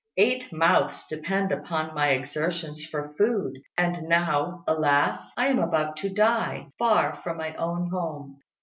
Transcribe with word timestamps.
Eight 0.17 0.51
mouths 0.51 1.05
depend 1.05 1.51
upon 1.51 1.93
my 1.93 2.09
exertions 2.09 2.83
for 2.83 3.13
food; 3.19 3.59
and 3.77 4.09
now, 4.09 4.63
alas! 4.65 5.31
I 5.37 5.45
am 5.49 5.59
about 5.59 5.95
to 5.97 6.09
die, 6.09 6.69
far 6.79 7.13
from 7.17 7.37
my 7.37 7.53
own 7.53 7.91
home. 7.91 8.41